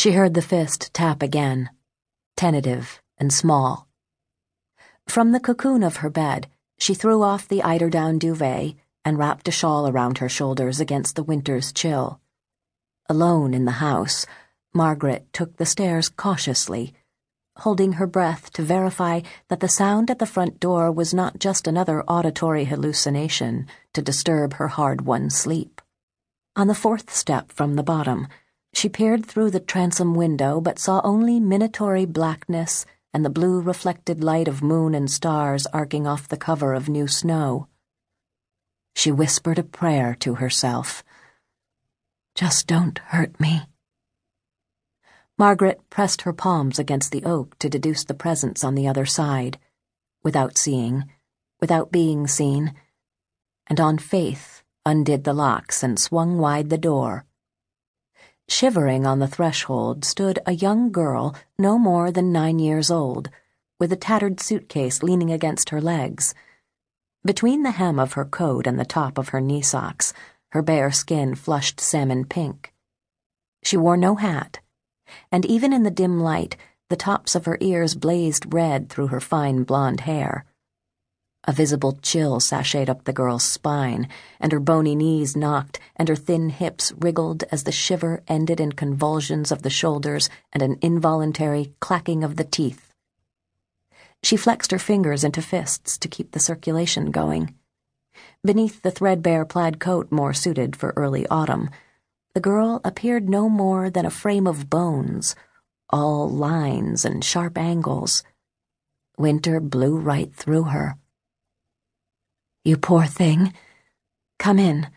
[0.00, 1.68] She heard the fist tap again,
[2.34, 3.86] tentative and small.
[5.06, 9.50] From the cocoon of her bed, she threw off the eiderdown duvet and wrapped a
[9.50, 12.18] shawl around her shoulders against the winter's chill.
[13.10, 14.24] Alone in the house,
[14.72, 16.94] Margaret took the stairs cautiously,
[17.58, 21.66] holding her breath to verify that the sound at the front door was not just
[21.66, 25.82] another auditory hallucination to disturb her hard won sleep.
[26.56, 28.28] On the fourth step from the bottom,
[28.72, 34.22] she peered through the transom window but saw only minatory blackness and the blue reflected
[34.22, 37.66] light of moon and stars arcing off the cover of new snow.
[38.94, 41.02] She whispered a prayer to herself.
[42.34, 43.62] Just don't hurt me.
[45.36, 49.58] Margaret pressed her palms against the oak to deduce the presence on the other side,
[50.22, 51.04] without seeing,
[51.60, 52.74] without being seen,
[53.66, 57.24] and on faith undid the locks and swung wide the door.
[58.50, 63.30] Shivering on the threshold stood a young girl no more than nine years old,
[63.78, 66.34] with a tattered suitcase leaning against her legs.
[67.24, 70.12] Between the hem of her coat and the top of her knee socks,
[70.50, 72.74] her bare skin flushed salmon pink.
[73.62, 74.58] She wore no hat,
[75.30, 76.56] and even in the dim light,
[76.88, 80.44] the tops of her ears blazed red through her fine blonde hair.
[81.44, 86.16] A visible chill sashayed up the girl's spine, and her bony knees knocked, and her
[86.16, 91.72] thin hips wriggled as the shiver ended in convulsions of the shoulders and an involuntary
[91.80, 92.92] clacking of the teeth.
[94.22, 97.54] She flexed her fingers into fists to keep the circulation going.
[98.44, 101.70] Beneath the threadbare plaid coat more suited for early autumn,
[102.34, 105.34] the girl appeared no more than a frame of bones,
[105.88, 108.22] all lines and sharp angles.
[109.16, 110.96] Winter blew right through her.
[112.62, 113.54] You poor thing.
[114.38, 114.88] Come in.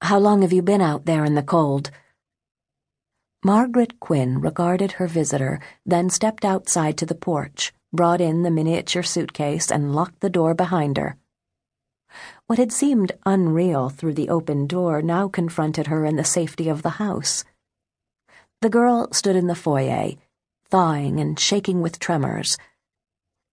[0.00, 1.92] How long have you been out there in the cold?
[3.44, 9.04] Margaret Quinn regarded her visitor, then stepped outside to the porch, brought in the miniature
[9.04, 11.16] suitcase, and locked the door behind her.
[12.48, 16.82] What had seemed unreal through the open door now confronted her in the safety of
[16.82, 17.44] the house.
[18.60, 20.14] The girl stood in the foyer,
[20.68, 22.58] thawing and shaking with tremors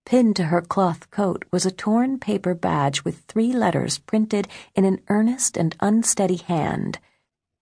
[0.09, 4.84] Pinned to her cloth coat was a torn paper badge with three letters printed in
[4.84, 6.97] an earnest and unsteady hand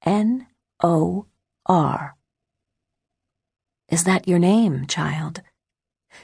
[0.05, 0.47] N
[0.81, 1.25] O
[1.65, 2.15] R.
[3.89, 5.41] Is that your name, child?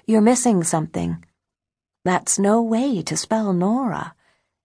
[0.06, 1.26] You're missing something.
[2.06, 4.16] That's no way to spell Norah.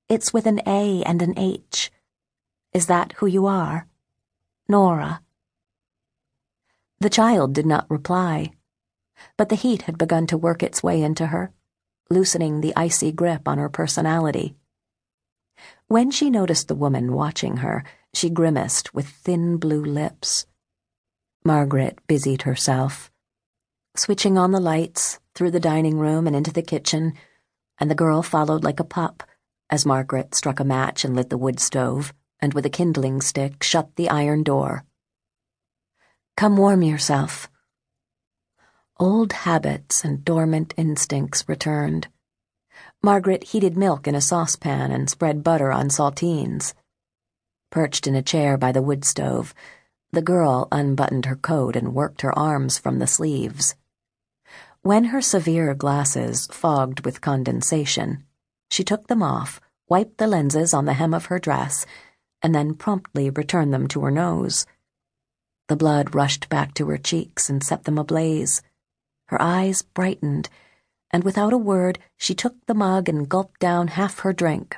[0.08, 1.90] It's with an A and an H.
[2.72, 3.88] Is that who you are?
[4.68, 5.22] Norah.
[7.00, 8.52] The child did not reply
[9.36, 11.52] but the heat had begun to work its way into her,
[12.10, 14.54] loosening the icy grip on her personality.
[15.86, 17.84] When she noticed the woman watching her,
[18.14, 20.46] she grimaced with thin blue lips.
[21.44, 23.10] Margaret busied herself,
[23.96, 27.14] switching on the lights through the dining room and into the kitchen,
[27.78, 29.22] and the girl followed like a pup
[29.70, 33.62] as Margaret struck a match and lit the wood stove, and with a kindling stick
[33.62, 34.84] shut the iron door.
[36.36, 37.50] Come warm yourself.
[39.00, 42.08] Old habits and dormant instincts returned.
[43.00, 46.74] Margaret heated milk in a saucepan and spread butter on saltines.
[47.70, 49.54] Perched in a chair by the wood stove,
[50.10, 53.76] the girl unbuttoned her coat and worked her arms from the sleeves.
[54.82, 58.24] When her severe glasses fogged with condensation,
[58.68, 61.86] she took them off, wiped the lenses on the hem of her dress,
[62.42, 64.66] and then promptly returned them to her nose.
[65.68, 68.60] The blood rushed back to her cheeks and set them ablaze.
[69.28, 70.48] Her eyes brightened,
[71.10, 74.76] and without a word, she took the mug and gulped down half her drink.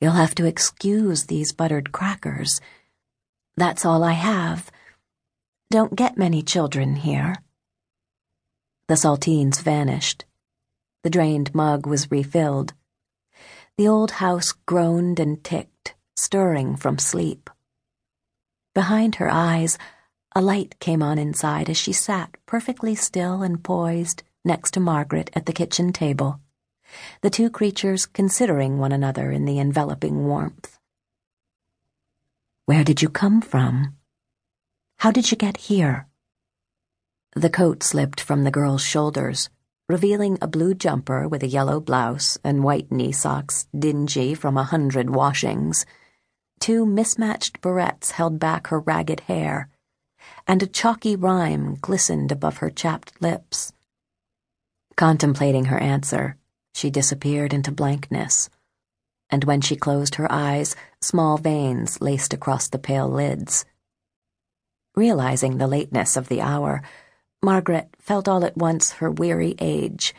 [0.00, 2.60] You'll have to excuse these buttered crackers.
[3.56, 4.70] That's all I have.
[5.70, 7.34] Don't get many children here.
[8.86, 10.24] The saltines vanished.
[11.02, 12.74] The drained mug was refilled.
[13.76, 17.50] The old house groaned and ticked, stirring from sleep.
[18.74, 19.78] Behind her eyes,
[20.34, 25.30] a light came on inside as she sat perfectly still and poised next to Margaret
[25.34, 26.40] at the kitchen table,
[27.22, 30.78] the two creatures considering one another in the enveloping warmth.
[32.66, 33.96] Where did you come from?
[34.98, 36.06] How did you get here?
[37.34, 39.48] The coat slipped from the girl's shoulders,
[39.88, 44.64] revealing a blue jumper with a yellow blouse and white knee socks dingy from a
[44.64, 45.86] hundred washings.
[46.60, 49.70] Two mismatched barrettes held back her ragged hair
[50.48, 53.74] and a chalky rime glistened above her chapped lips.
[54.96, 56.36] Contemplating her answer,
[56.74, 58.48] she disappeared into blankness,
[59.28, 63.66] and when she closed her eyes, small veins laced across the pale lids.
[64.96, 66.82] Realizing the lateness of the hour,
[67.42, 70.14] Margaret felt all at once her weary age,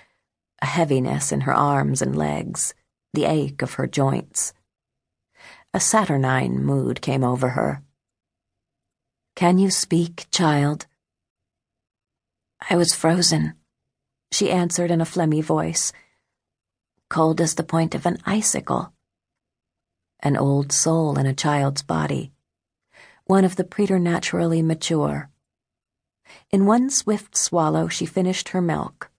[0.62, 2.76] a heaviness in her arms and legs,
[3.14, 4.54] the ache of her joints.
[5.74, 7.82] A saturnine mood came over her.
[9.40, 10.86] Can you speak, child?
[12.70, 13.54] I was frozen,
[14.34, 15.94] she answered in a phlegmy voice.
[17.10, 18.92] Cold as the point of an icicle.
[20.20, 22.34] An old soul in a child's body.
[23.28, 25.30] One of the preternaturally mature.
[26.52, 29.10] In one swift swallow, she finished her milk,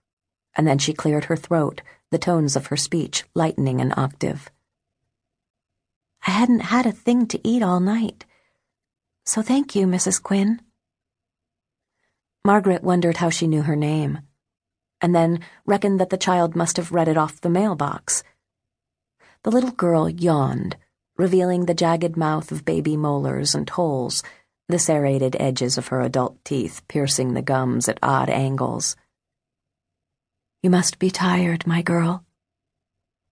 [0.53, 1.81] and then she cleared her throat,
[2.11, 4.51] the tones of her speech lightening an octave.
[6.27, 8.25] I hadn't had a thing to eat all night.
[9.25, 10.21] So thank you, Mrs.
[10.21, 10.61] Quinn.
[12.43, 14.19] Margaret wondered how she knew her name,
[14.99, 18.23] and then reckoned that the child must have read it off the mailbox.
[19.43, 20.75] The little girl yawned,
[21.17, 24.23] revealing the jagged mouth of baby molars and holes,
[24.67, 28.95] the serrated edges of her adult teeth piercing the gums at odd angles.
[30.63, 32.25] You must be tired, my girl,